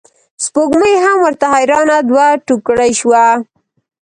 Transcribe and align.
سپوږمۍ 0.43 0.95
هم 1.03 1.17
ورته 1.25 1.45
حیرانه 1.55 1.97
دوه 2.09 2.27
توکړې 2.47 2.91
شوه. 2.99 3.25